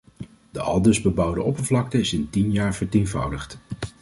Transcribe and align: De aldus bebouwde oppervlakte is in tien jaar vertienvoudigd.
De 0.51 0.61
aldus 0.61 1.01
bebouwde 1.01 1.41
oppervlakte 1.41 1.99
is 1.99 2.13
in 2.13 2.29
tien 2.29 2.51
jaar 2.51 2.75
vertienvoudigd. 2.75 3.57